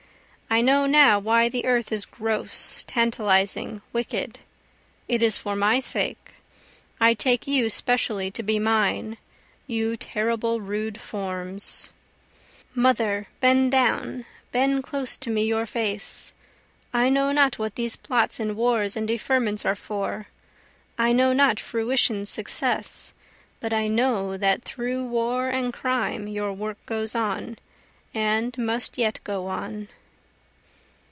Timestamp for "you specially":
7.47-8.29